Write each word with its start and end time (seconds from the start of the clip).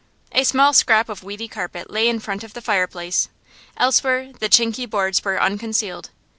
A 0.31 0.43
small 0.45 0.73
scrap 0.73 1.09
of 1.09 1.21
weedy 1.21 1.47
carpet 1.47 1.91
lay 1.91 2.09
in 2.09 2.17
front 2.19 2.43
of 2.43 2.55
the 2.55 2.61
fireplace; 2.61 3.29
elsewhere 3.77 4.33
the 4.39 4.49
chinky 4.49 4.87
boards 4.89 5.23
were 5.23 5.39
unconcealed. 5.39 6.09